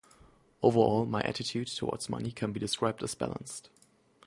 [0.63, 3.69] Overall, my attitude towards money can be described as balanced.